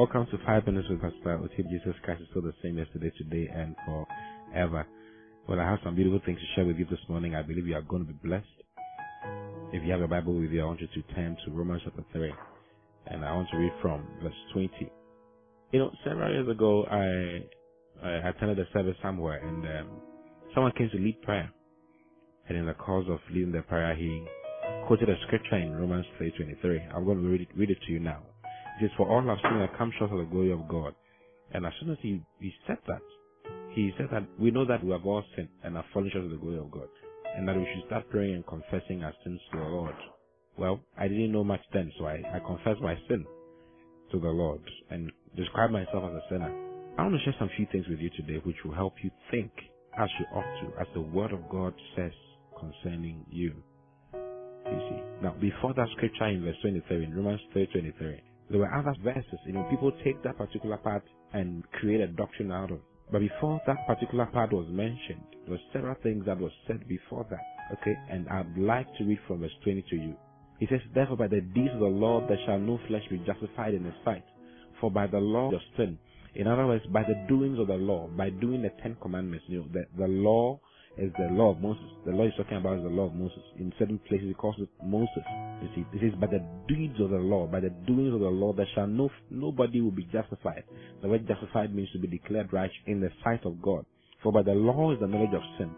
Welcome 0.00 0.26
to 0.30 0.38
Five 0.46 0.64
Minutes 0.64 0.88
with 0.88 1.02
Pastor 1.02 1.38
Oti. 1.44 1.62
Jesus 1.68 1.92
Christ 2.02 2.22
is 2.22 2.28
still 2.30 2.40
the 2.40 2.54
same 2.62 2.78
yesterday, 2.78 3.12
today, 3.18 3.50
and 3.54 3.76
forever. 3.84 4.86
Well, 5.46 5.60
I 5.60 5.64
have 5.64 5.80
some 5.84 5.94
beautiful 5.94 6.22
things 6.24 6.38
to 6.38 6.46
share 6.54 6.64
with 6.64 6.78
you 6.78 6.86
this 6.86 7.00
morning. 7.06 7.34
I 7.34 7.42
believe 7.42 7.66
you 7.66 7.76
are 7.76 7.82
going 7.82 8.06
to 8.06 8.10
be 8.10 8.18
blessed. 8.26 8.46
If 9.74 9.84
you 9.84 9.92
have 9.92 10.00
a 10.00 10.08
Bible 10.08 10.40
with 10.40 10.52
you, 10.52 10.62
I 10.62 10.64
want 10.64 10.80
you 10.80 10.86
to 10.86 11.14
turn 11.14 11.36
to 11.44 11.50
Romans 11.50 11.82
chapter 11.84 12.02
3. 12.14 12.32
And 13.08 13.26
I 13.26 13.32
want 13.34 13.48
to 13.50 13.58
read 13.58 13.72
from 13.82 14.06
verse 14.22 14.32
20. 14.54 14.90
You 15.72 15.78
know, 15.78 15.90
several 16.02 16.32
years 16.32 16.48
ago, 16.48 16.86
I, 16.90 17.44
I 18.02 18.30
attended 18.30 18.58
a 18.58 18.72
service 18.72 18.96
somewhere, 19.02 19.46
and 19.46 19.62
um, 19.66 20.00
someone 20.54 20.72
came 20.78 20.88
to 20.92 20.96
lead 20.96 21.20
prayer. 21.20 21.52
And 22.48 22.56
in 22.56 22.64
the 22.64 22.72
course 22.72 23.04
of 23.10 23.18
leading 23.30 23.52
the 23.52 23.60
prayer, 23.60 23.94
he 23.94 24.24
quoted 24.86 25.10
a 25.10 25.16
scripture 25.26 25.58
in 25.58 25.76
Romans 25.76 26.06
3.23. 26.18 26.96
I'm 26.96 27.04
going 27.04 27.20
to 27.20 27.28
read 27.28 27.42
it, 27.42 27.48
read 27.54 27.68
it 27.68 27.78
to 27.86 27.92
you 27.92 28.00
now. 28.00 28.22
It 28.80 28.86
is 28.86 28.90
for 28.96 29.08
all 29.08 29.20
have 29.22 29.38
sinned 29.42 29.60
and 29.60 29.76
come 29.76 29.92
short 29.98 30.10
of 30.10 30.18
the 30.18 30.24
glory 30.24 30.52
of 30.52 30.66
God. 30.66 30.94
And 31.52 31.66
as 31.66 31.72
soon 31.80 31.90
as 31.90 31.98
he, 32.00 32.22
he 32.38 32.50
said 32.66 32.78
that, 32.86 33.02
he 33.72 33.92
said 33.98 34.06
that 34.10 34.26
we 34.38 34.50
know 34.50 34.64
that 34.64 34.82
we 34.82 34.92
have 34.92 35.04
all 35.04 35.22
sinned 35.36 35.48
and 35.62 35.76
have 35.76 35.84
fallen 35.92 36.10
short 36.10 36.24
of 36.24 36.30
the 36.30 36.38
glory 36.38 36.58
of 36.58 36.70
God. 36.70 36.88
And 37.36 37.46
that 37.46 37.56
we 37.56 37.66
should 37.74 37.86
start 37.86 38.08
praying 38.08 38.36
and 38.36 38.46
confessing 38.46 39.04
our 39.04 39.12
sins 39.22 39.40
to 39.52 39.58
the 39.58 39.64
Lord. 39.64 39.94
Well, 40.56 40.80
I 40.98 41.08
didn't 41.08 41.32
know 41.32 41.44
much 41.44 41.60
then, 41.74 41.92
so 41.98 42.06
I, 42.06 42.22
I 42.34 42.38
confessed 42.40 42.80
my 42.80 42.96
sin 43.06 43.24
to 44.12 44.18
the 44.18 44.28
Lord 44.28 44.62
and 44.90 45.12
described 45.36 45.72
myself 45.72 46.04
as 46.10 46.16
a 46.16 46.22
sinner. 46.30 46.50
I 46.98 47.02
want 47.02 47.14
to 47.14 47.24
share 47.24 47.36
some 47.38 47.50
few 47.56 47.66
things 47.70 47.86
with 47.86 47.98
you 47.98 48.10
today 48.16 48.40
which 48.44 48.56
will 48.64 48.74
help 48.74 48.94
you 49.02 49.10
think 49.30 49.52
as 49.98 50.08
you 50.18 50.26
ought 50.34 50.60
to, 50.62 50.80
as 50.80 50.86
the 50.94 51.00
Word 51.02 51.32
of 51.32 51.48
God 51.50 51.74
says 51.96 52.12
concerning 52.58 53.26
you. 53.28 53.54
You 54.14 54.80
see. 54.88 55.02
Now, 55.22 55.34
before 55.40 55.74
that 55.74 55.88
scripture 55.96 56.28
in 56.28 56.44
verse 56.44 56.56
23, 56.62 57.04
in 57.04 57.14
Romans 57.14 57.40
3 57.52 57.66
23, 57.66 58.22
there 58.50 58.60
were 58.60 58.74
other 58.74 58.94
verses. 59.02 59.38
You 59.46 59.52
know, 59.54 59.66
people 59.70 59.92
take 60.04 60.22
that 60.24 60.36
particular 60.36 60.76
part 60.76 61.04
and 61.32 61.64
create 61.72 62.00
a 62.00 62.08
doctrine 62.08 62.52
out 62.52 62.70
of. 62.70 62.78
it. 62.78 62.84
But 63.12 63.20
before 63.20 63.60
that 63.66 63.86
particular 63.86 64.26
part 64.26 64.52
was 64.52 64.66
mentioned, 64.70 65.24
there 65.46 65.52
were 65.52 65.62
several 65.72 65.96
things 66.02 66.26
that 66.26 66.38
were 66.38 66.50
said 66.66 66.86
before 66.88 67.26
that. 67.30 67.40
Okay, 67.80 67.94
and 68.10 68.28
I'd 68.28 68.56
like 68.58 68.86
to 68.98 69.04
read 69.04 69.18
from 69.26 69.40
verse 69.40 69.50
20 69.64 69.84
to 69.90 69.96
you. 69.96 70.16
He 70.58 70.66
says, 70.66 70.80
Therefore, 70.94 71.16
by 71.16 71.28
the 71.28 71.40
deeds 71.40 71.72
of 71.74 71.80
the 71.80 71.86
law, 71.86 72.26
there 72.26 72.38
shall 72.46 72.58
no 72.58 72.78
flesh 72.88 73.02
be 73.10 73.18
justified 73.18 73.74
in 73.74 73.84
his 73.84 73.94
sight. 74.04 74.24
For 74.80 74.90
by 74.90 75.06
the 75.06 75.18
law 75.18 75.52
of 75.52 75.60
sin, 75.76 75.98
in 76.34 76.46
other 76.46 76.66
words, 76.66 76.84
by 76.92 77.02
the 77.02 77.26
doings 77.28 77.58
of 77.58 77.66
the 77.68 77.74
law, 77.74 78.08
by 78.08 78.30
doing 78.30 78.62
the 78.62 78.70
Ten 78.82 78.96
Commandments, 79.00 79.44
you 79.48 79.60
know, 79.60 79.66
the, 79.72 79.84
the 79.98 80.08
law 80.08 80.60
is 80.98 81.12
the 81.18 81.32
law 81.32 81.52
of 81.52 81.60
Moses. 81.60 81.84
The 82.04 82.12
law 82.12 82.24
he's 82.24 82.34
talking 82.36 82.58
about 82.58 82.78
is 82.78 82.84
the 82.84 82.90
law 82.90 83.06
of 83.06 83.14
Moses. 83.14 83.42
In 83.58 83.72
certain 83.78 83.98
places, 84.08 84.28
he 84.28 84.34
calls 84.34 84.56
it 84.58 84.68
Moses. 84.84 85.24
You 85.62 85.68
see, 85.74 85.86
this 85.92 86.02
is 86.02 86.18
by 86.18 86.26
the 86.26 86.44
deeds 86.68 87.00
of 87.00 87.10
the 87.10 87.16
law, 87.16 87.46
by 87.46 87.60
the 87.60 87.70
doings 87.86 88.14
of 88.14 88.20
the 88.20 88.28
law, 88.28 88.52
there 88.52 88.68
shall 88.74 88.86
no 88.86 89.10
nobody 89.30 89.80
will 89.80 89.90
be 89.90 90.08
justified. 90.12 90.64
The 91.02 91.08
word 91.08 91.26
justified 91.26 91.74
means 91.74 91.90
to 91.92 91.98
be 91.98 92.08
declared 92.08 92.52
right 92.52 92.70
in 92.86 93.00
the 93.00 93.10
sight 93.24 93.44
of 93.44 93.62
God. 93.62 93.86
For 94.22 94.32
by 94.32 94.42
the 94.42 94.52
law 94.52 94.92
is 94.92 95.00
the 95.00 95.06
knowledge 95.06 95.34
of 95.34 95.42
sin. 95.58 95.70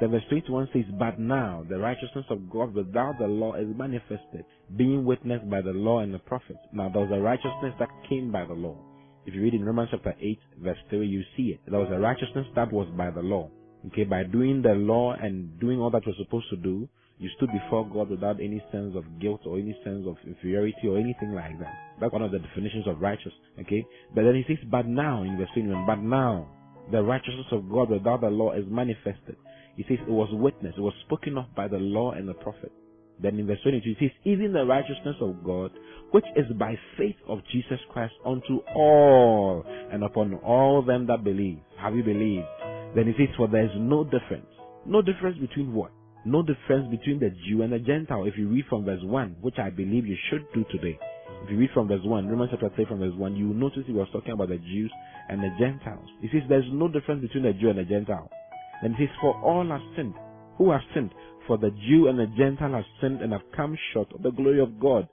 Then 0.00 0.12
verse 0.12 0.22
21 0.28 0.68
says, 0.72 0.84
But 0.96 1.18
now 1.18 1.64
the 1.68 1.78
righteousness 1.78 2.26
of 2.30 2.48
God 2.48 2.72
without 2.72 3.18
the 3.18 3.26
law 3.26 3.54
is 3.54 3.66
manifested, 3.76 4.44
being 4.76 5.04
witnessed 5.04 5.50
by 5.50 5.60
the 5.60 5.72
law 5.72 6.00
and 6.00 6.14
the 6.14 6.20
prophets. 6.20 6.60
Now 6.72 6.88
there 6.88 7.02
was 7.02 7.10
a 7.12 7.20
righteousness 7.20 7.74
that 7.80 7.88
came 8.08 8.30
by 8.30 8.44
the 8.44 8.54
law. 8.54 8.76
If 9.26 9.34
you 9.34 9.42
read 9.42 9.54
in 9.54 9.64
Romans 9.64 9.88
chapter 9.90 10.14
8, 10.20 10.38
verse 10.62 10.78
3, 10.90 11.06
you 11.06 11.22
see 11.36 11.48
it. 11.54 11.60
There 11.66 11.80
was 11.80 11.90
a 11.92 11.98
righteousness 11.98 12.46
that 12.54 12.72
was 12.72 12.88
by 12.96 13.10
the 13.10 13.20
law. 13.20 13.50
Okay, 13.86 14.04
by 14.04 14.24
doing 14.24 14.60
the 14.62 14.74
law 14.74 15.14
and 15.14 15.58
doing 15.60 15.78
all 15.78 15.90
that 15.90 16.04
you're 16.04 16.14
supposed 16.18 16.50
to 16.50 16.56
do, 16.56 16.88
you 17.18 17.28
stood 17.36 17.50
before 17.52 17.88
God 17.88 18.10
without 18.10 18.40
any 18.40 18.62
sense 18.70 18.94
of 18.96 19.04
guilt 19.20 19.40
or 19.46 19.58
any 19.58 19.76
sense 19.84 20.04
of 20.06 20.16
inferiority 20.26 20.86
or 20.86 20.98
anything 20.98 21.32
like 21.34 21.58
that. 21.58 21.74
That's 22.00 22.12
one 22.12 22.22
of 22.22 22.30
the 22.30 22.38
definitions 22.38 22.86
of 22.86 23.00
righteous. 23.00 23.32
Okay, 23.60 23.84
but 24.14 24.22
then 24.22 24.34
he 24.34 24.44
says, 24.46 24.64
but 24.70 24.86
now 24.86 25.22
in 25.22 25.36
verse 25.36 25.48
21, 25.54 25.86
but 25.86 26.00
now 26.00 26.48
the 26.92 27.02
righteousness 27.02 27.46
of 27.52 27.68
God 27.70 27.90
without 27.90 28.20
the 28.20 28.28
law 28.28 28.52
is 28.52 28.64
manifested. 28.68 29.36
He 29.76 29.84
says 29.84 29.98
it 30.00 30.10
was 30.10 30.28
witnessed, 30.32 30.78
it 30.78 30.80
was 30.80 30.94
spoken 31.06 31.38
of 31.38 31.54
by 31.54 31.68
the 31.68 31.78
law 31.78 32.12
and 32.12 32.28
the 32.28 32.34
prophet. 32.34 32.72
Then 33.20 33.38
in 33.38 33.46
verse 33.46 33.58
22, 33.62 33.94
he 33.98 34.06
says, 34.06 34.14
even 34.24 34.52
the 34.52 34.64
righteousness 34.64 35.16
of 35.20 35.42
God, 35.44 35.72
which 36.12 36.24
is 36.36 36.46
by 36.56 36.78
faith 36.96 37.16
of 37.26 37.40
Jesus 37.52 37.78
Christ 37.92 38.14
unto 38.24 38.58
all 38.74 39.64
and 39.92 40.04
upon 40.04 40.34
all 40.34 40.82
them 40.82 41.06
that 41.08 41.24
believe. 41.24 41.58
Have 41.80 41.96
you 41.96 42.04
believed? 42.04 42.46
Then 42.94 43.06
he 43.06 43.12
says, 43.12 43.34
For 43.36 43.48
there 43.48 43.64
is 43.64 43.76
no 43.76 44.04
difference. 44.04 44.46
No 44.86 45.02
difference 45.02 45.38
between 45.38 45.74
what? 45.74 45.92
No 46.24 46.42
difference 46.42 46.90
between 46.90 47.20
the 47.20 47.30
Jew 47.46 47.62
and 47.62 47.72
the 47.72 47.78
Gentile. 47.78 48.24
If 48.24 48.36
you 48.36 48.48
read 48.48 48.64
from 48.68 48.84
verse 48.84 49.02
1, 49.02 49.36
which 49.40 49.58
I 49.58 49.70
believe 49.70 50.06
you 50.06 50.16
should 50.30 50.44
do 50.52 50.64
today. 50.70 50.98
If 51.44 51.50
you 51.50 51.58
read 51.58 51.70
from 51.72 51.88
verse 51.88 52.04
1, 52.04 52.28
Romans 52.28 52.50
chapter 52.50 52.70
3 52.74 52.86
from 52.86 52.98
verse 52.98 53.14
1, 53.14 53.36
you 53.36 53.48
will 53.48 53.54
notice 53.54 53.84
he 53.86 53.92
was 53.92 54.08
talking 54.12 54.32
about 54.32 54.48
the 54.48 54.58
Jews 54.58 54.92
and 55.28 55.40
the 55.40 55.50
Gentiles. 55.58 56.08
He 56.20 56.28
says 56.28 56.42
there's 56.48 56.64
no 56.72 56.88
difference 56.88 57.22
between 57.22 57.44
the 57.44 57.52
Jew 57.52 57.70
and 57.70 57.78
the 57.78 57.84
Gentile. 57.84 58.30
Then 58.82 58.94
he 58.94 59.06
says, 59.06 59.14
For 59.20 59.34
all 59.40 59.66
have 59.68 59.80
sinned. 59.96 60.14
Who 60.56 60.72
have 60.72 60.80
sinned? 60.94 61.12
For 61.46 61.56
the 61.56 61.70
Jew 61.88 62.08
and 62.08 62.18
the 62.18 62.26
Gentile 62.36 62.72
have 62.72 62.84
sinned 63.00 63.22
and 63.22 63.32
have 63.32 63.46
come 63.56 63.76
short 63.92 64.12
of 64.12 64.22
the 64.22 64.32
glory 64.32 64.60
of 64.60 64.80
God. 64.80 65.08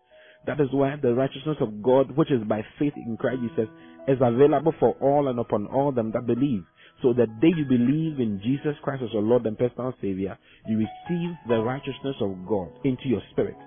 That 0.47 0.59
is 0.61 0.67
why 0.71 0.95
the 1.01 1.13
righteousness 1.13 1.57
of 1.59 1.81
God, 1.81 2.15
which 2.15 2.31
is 2.31 2.43
by 2.47 2.61
faith 2.77 2.93
in 2.95 3.17
Christ 3.17 3.41
Jesus, 3.41 3.69
is 4.07 4.17
available 4.21 4.73
for 4.79 4.95
all 5.01 5.27
and 5.27 5.39
upon 5.39 5.67
all 5.67 5.91
them 5.91 6.11
that 6.13 6.27
believe. 6.27 6.63
So 7.01 7.13
the 7.13 7.27
day 7.41 7.51
you 7.55 7.65
believe 7.65 8.19
in 8.19 8.39
Jesus 8.43 8.75
Christ 8.83 9.03
as 9.03 9.09
your 9.11 9.21
Lord 9.21 9.45
and 9.45 9.57
personal 9.57 9.93
Savior, 10.01 10.37
you 10.67 10.77
receive 10.77 11.35
the 11.47 11.61
righteousness 11.61 12.15
of 12.21 12.47
God 12.47 12.69
into 12.83 13.07
your 13.07 13.21
spirit. 13.31 13.57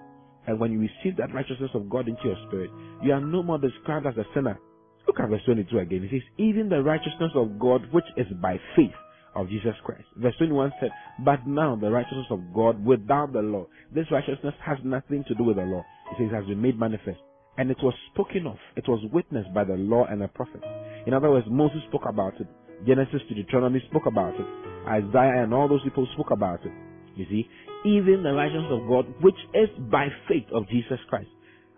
And 0.47 0.59
when 0.59 0.73
you 0.73 0.81
receive 0.81 1.17
that 1.19 1.35
righteousness 1.35 1.71
of 1.75 1.91
God 1.91 2.09
into 2.09 2.23
your 2.25 2.39
spirit, 2.47 2.71
you 3.03 3.13
are 3.13 3.21
no 3.21 3.43
more 3.43 3.59
described 3.59 4.07
as 4.07 4.17
a 4.17 4.25
sinner. 4.35 4.59
Look 5.07 5.21
at 5.21 5.29
verse 5.29 5.43
22 5.45 5.79
again. 5.79 6.05
It 6.05 6.11
says, 6.11 6.29
even 6.39 6.69
the 6.69 6.83
righteousness 6.83 7.33
of 7.35 7.59
God 7.59 7.83
which 7.93 8.05
is 8.17 8.27
by 8.41 8.59
faith 8.77 8.95
of 9.35 9.49
Jesus 9.49 9.75
Christ. 9.85 10.05
Verse 10.17 10.35
21 10.39 10.73
said, 10.81 10.91
But 11.25 11.47
now 11.47 11.77
the 11.77 11.91
righteousness 11.91 12.27
of 12.31 12.41
God 12.55 12.85
without 12.85 13.33
the 13.33 13.41
law. 13.41 13.67
This 13.95 14.07
righteousness 14.11 14.55
has 14.65 14.79
nothing 14.85 15.25
to 15.29 15.35
do 15.35 15.45
with 15.45 15.57
the 15.57 15.63
law. 15.63 15.85
It 16.13 16.19
says, 16.19 16.33
has 16.33 16.47
been 16.47 16.61
made 16.61 16.79
manifest. 16.79 17.19
And 17.57 17.71
it 17.71 17.79
was 17.83 17.95
spoken 18.13 18.47
of. 18.47 18.57
It 18.77 18.89
was 18.89 19.01
witnessed 19.13 19.53
by 19.53 19.65
the 19.65 19.75
law 19.75 20.07
and 20.09 20.21
the 20.21 20.29
prophets. 20.29 20.65
In 21.07 21.15
other 21.15 21.31
words, 21.31 21.47
Moses 21.51 21.81
spoke 21.89 22.07
about 22.09 22.41
it. 22.41 22.47
Genesis 22.87 23.21
to 23.29 23.35
Deuteronomy 23.35 23.83
spoke 23.91 24.07
about 24.07 24.35
it. 24.35 24.47
Isaiah 24.87 25.43
and 25.43 25.53
all 25.53 25.69
those 25.69 25.83
people 25.83 26.07
spoke 26.15 26.31
about 26.31 26.65
it. 26.65 26.73
You 27.17 27.27
see, 27.29 27.49
even 27.85 28.23
the 28.23 28.33
righteousness 28.33 28.71
of 28.71 28.89
God, 28.89 29.07
which 29.23 29.39
is 29.55 29.69
by 29.91 30.07
faith 30.29 30.47
of 30.53 30.69
Jesus 30.69 30.99
Christ, 31.09 31.29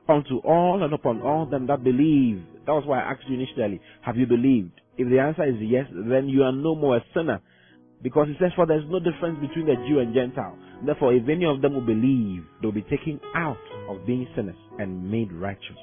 unto 0.09 0.39
all 0.39 0.83
and 0.83 0.93
upon 0.93 1.23
all 1.23 1.47
them 1.47 1.67
that 1.69 1.83
believe. 1.83 2.43
That 2.67 2.73
was 2.73 2.85
why 2.87 3.01
I 3.01 3.13
asked 3.13 3.25
you 3.29 3.37
initially, 3.37 3.81
have 4.03 4.17
you 4.17 4.27
believed? 4.27 4.73
If 4.99 5.09
the 5.09 5.19
answer 5.19 5.45
is 5.45 5.57
yes, 5.61 5.87
then 5.91 6.29
you 6.29 6.43
are 6.43 6.53
no 6.53 6.75
more 6.75 6.99
a 6.99 7.05
sinner. 7.15 7.41
Because 8.03 8.29
it 8.31 8.37
says, 8.41 8.53
for 8.57 8.67
there 8.67 8.79
is 8.79 8.85
no 8.89 8.99
difference 8.99 9.39
between 9.41 9.67
the 9.67 9.77
Jew 9.87 10.01
and 10.01 10.15
Gentile. 10.15 10.57
Therefore, 10.85 11.13
if 11.13 11.29
any 11.29 11.45
of 11.45 11.61
them 11.61 11.75
will 11.75 11.85
believe, 11.85 12.45
they'll 12.61 12.73
be 12.73 12.83
taken 12.83 13.21
out 13.35 13.59
of 13.89 14.07
being 14.07 14.27
sinners 14.35 14.57
and 14.79 15.11
made 15.11 15.33
righteous. 15.33 15.77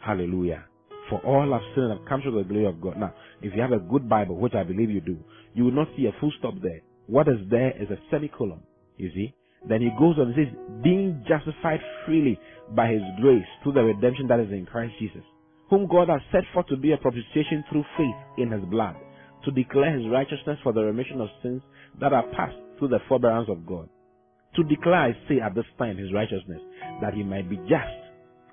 Hallelujah. 0.00 0.64
For 1.08 1.20
all 1.20 1.52
have 1.52 1.62
sinned 1.74 1.90
and 1.90 1.98
have 2.00 2.08
come 2.08 2.22
to 2.22 2.30
the 2.30 2.42
glory 2.42 2.66
of 2.66 2.80
God. 2.80 2.96
Now, 2.96 3.14
if 3.40 3.54
you 3.54 3.62
have 3.62 3.72
a 3.72 3.78
good 3.78 4.08
Bible, 4.08 4.36
which 4.36 4.54
I 4.54 4.64
believe 4.64 4.90
you 4.90 5.00
do, 5.00 5.18
you 5.54 5.64
will 5.64 5.72
not 5.72 5.88
see 5.96 6.06
a 6.06 6.20
full 6.20 6.32
stop 6.38 6.54
there. 6.62 6.80
What 7.06 7.28
is 7.28 7.38
there 7.50 7.70
is 7.80 7.90
a 7.90 7.98
semicolon. 8.10 8.62
You 8.96 9.10
see? 9.14 9.34
Then 9.68 9.80
he 9.80 9.90
goes 9.98 10.18
on 10.18 10.32
and 10.32 10.34
says, 10.34 10.82
being 10.82 11.24
justified 11.28 11.80
freely 12.04 12.38
by 12.74 12.88
his 12.88 13.02
grace 13.20 13.46
through 13.62 13.74
the 13.74 13.84
redemption 13.84 14.26
that 14.28 14.40
is 14.40 14.50
in 14.50 14.66
Christ 14.66 14.94
Jesus, 14.98 15.22
whom 15.70 15.86
God 15.86 16.08
has 16.08 16.20
set 16.32 16.42
forth 16.52 16.66
to 16.68 16.76
be 16.76 16.92
a 16.92 16.96
propitiation 16.96 17.62
through 17.70 17.84
faith 17.96 18.16
in 18.38 18.50
his 18.50 18.64
blood, 18.64 18.96
to 19.44 19.50
declare 19.50 19.96
his 19.98 20.08
righteousness 20.10 20.58
for 20.62 20.72
the 20.72 20.82
remission 20.82 21.20
of 21.20 21.28
sins 21.42 21.62
that 22.00 22.12
are 22.12 22.26
passed 22.34 22.56
through 22.78 22.88
the 22.88 23.00
forbearance 23.08 23.48
of 23.48 23.66
God. 23.66 23.88
To 24.56 24.64
declare, 24.64 25.00
I 25.00 25.12
say 25.28 25.40
at 25.40 25.54
this 25.54 25.64
time, 25.78 25.96
his 25.96 26.12
righteousness, 26.12 26.60
that 27.00 27.14
he 27.14 27.22
might 27.22 27.48
be 27.48 27.56
just 27.68 28.02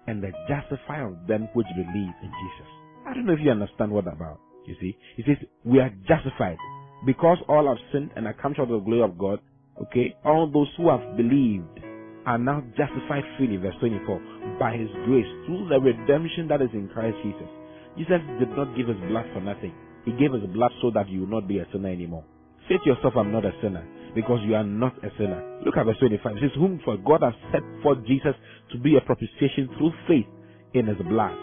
and 0.07 0.23
the 0.23 0.31
justifier 0.47 1.07
of 1.07 1.27
them 1.27 1.49
which 1.53 1.67
believe 1.75 2.13
in 2.23 2.31
Jesus. 2.31 2.69
I 3.07 3.13
don't 3.13 3.25
know 3.25 3.33
if 3.33 3.39
you 3.41 3.51
understand 3.51 3.91
what 3.91 4.07
about. 4.07 4.39
You 4.65 4.75
see, 4.79 4.97
he 5.17 5.23
says 5.23 5.37
we 5.63 5.79
are 5.79 5.89
justified 6.07 6.57
because 7.05 7.37
all 7.47 7.67
have 7.67 7.77
sinned 7.91 8.11
and 8.15 8.27
are 8.27 8.33
come 8.33 8.53
short 8.55 8.69
of 8.69 8.79
the 8.79 8.85
glory 8.85 9.03
of 9.03 9.17
God. 9.17 9.39
Okay, 9.81 10.15
all 10.25 10.49
those 10.51 10.67
who 10.77 10.89
have 10.89 11.15
believed 11.15 11.79
are 12.25 12.37
now 12.37 12.61
justified 12.77 13.23
freely. 13.37 13.57
Verse 13.57 13.75
24 13.79 14.57
by 14.59 14.75
His 14.75 14.89
grace 15.05 15.27
through 15.45 15.69
the 15.69 15.79
redemption 15.79 16.47
that 16.49 16.61
is 16.61 16.69
in 16.73 16.89
Christ 16.89 17.15
Jesus. 17.23 17.49
Jesus 17.97 18.21
did 18.39 18.49
not 18.55 18.75
give 18.75 18.87
His 18.87 18.99
blood 19.07 19.25
for 19.33 19.41
nothing. 19.41 19.73
He 20.09 20.17
gave 20.17 20.33
His 20.33 20.49
blood 20.49 20.71
so 20.81 20.89
that 20.95 21.07
you 21.07 21.21
will 21.21 21.39
not 21.39 21.47
be 21.47 21.59
a 21.59 21.67
sinner 21.71 21.89
anymore. 21.89 22.25
Say 22.67 22.77
to 22.83 22.89
yourself, 22.89 23.13
I'm 23.15 23.31
not 23.31 23.45
a 23.45 23.53
sinner 23.61 23.85
because 24.15 24.39
you 24.45 24.55
are 24.55 24.63
not 24.63 24.97
a 25.05 25.09
sinner. 25.17 25.61
Look 25.65 25.77
at 25.77 25.85
verse 25.85 25.97
25. 25.99 26.37
It 26.37 26.39
says, 26.41 26.57
Whom 26.57 26.81
for 26.83 26.97
God 26.97 27.21
has 27.21 27.33
set 27.51 27.61
forth 27.83 28.05
Jesus 28.07 28.33
to 28.71 28.79
be 28.79 28.97
a 28.97 29.01
propitiation 29.01 29.69
through 29.77 29.93
faith 30.07 30.25
in 30.73 30.87
his 30.87 30.97
blood, 31.09 31.37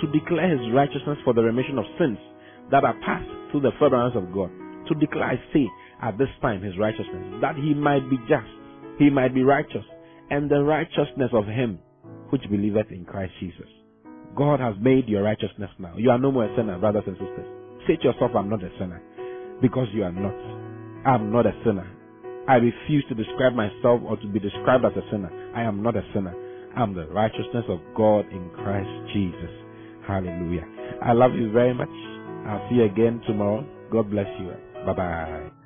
to 0.00 0.10
declare 0.10 0.50
his 0.50 0.66
righteousness 0.74 1.18
for 1.24 1.34
the 1.34 1.42
remission 1.42 1.78
of 1.78 1.84
sins 1.98 2.18
that 2.70 2.84
are 2.84 2.98
passed 3.06 3.30
through 3.50 3.62
the 3.62 3.70
forbearance 3.78 4.16
of 4.16 4.32
God, 4.32 4.50
to 4.88 4.94
declare, 4.98 5.24
I 5.24 5.38
say, 5.52 5.66
at 6.02 6.18
this 6.18 6.28
time 6.42 6.62
his 6.62 6.78
righteousness, 6.78 7.38
that 7.40 7.56
he 7.56 7.74
might 7.74 8.08
be 8.10 8.18
just, 8.28 8.50
he 8.98 9.10
might 9.10 9.34
be 9.34 9.42
righteous, 9.42 9.84
and 10.30 10.50
the 10.50 10.62
righteousness 10.62 11.30
of 11.32 11.46
him 11.46 11.78
which 12.30 12.42
believeth 12.50 12.90
in 12.90 13.04
Christ 13.04 13.32
Jesus. 13.40 13.68
God 14.36 14.60
has 14.60 14.74
made 14.80 15.08
your 15.08 15.22
righteousness 15.22 15.70
now. 15.78 15.96
You 15.96 16.10
are 16.10 16.18
no 16.18 16.30
more 16.30 16.44
a 16.44 16.56
sinner, 16.56 16.78
brothers 16.78 17.04
and 17.06 17.16
sisters. 17.16 17.57
Say 17.88 17.96
to 17.96 18.04
yourself, 18.04 18.32
I'm 18.36 18.50
not 18.50 18.62
a 18.62 18.70
sinner. 18.78 19.00
Because 19.62 19.88
you 19.94 20.04
are 20.04 20.12
not. 20.12 20.36
I'm 21.06 21.32
not 21.32 21.46
a 21.46 21.52
sinner. 21.64 21.90
I 22.46 22.56
refuse 22.56 23.04
to 23.08 23.14
describe 23.14 23.54
myself 23.54 24.02
or 24.04 24.18
to 24.18 24.28
be 24.28 24.38
described 24.38 24.84
as 24.84 24.92
a 24.92 25.10
sinner. 25.10 25.32
I 25.56 25.62
am 25.62 25.82
not 25.82 25.96
a 25.96 26.02
sinner. 26.14 26.34
I'm 26.76 26.94
the 26.94 27.06
righteousness 27.06 27.64
of 27.68 27.80
God 27.96 28.26
in 28.30 28.50
Christ 28.50 28.90
Jesus. 29.14 29.50
Hallelujah. 30.06 30.64
I 31.02 31.12
love 31.12 31.34
you 31.34 31.50
very 31.50 31.72
much. 31.72 31.88
I'll 32.46 32.68
see 32.68 32.76
you 32.76 32.84
again 32.84 33.22
tomorrow. 33.26 33.66
God 33.90 34.10
bless 34.10 34.28
you. 34.38 34.52
Bye 34.86 34.92
bye. 34.92 35.57